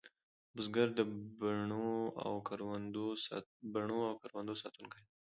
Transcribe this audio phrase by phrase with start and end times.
[0.55, 0.99] بزګر د
[1.39, 1.93] بڼو
[2.25, 5.13] او کروندو ساتونکی دی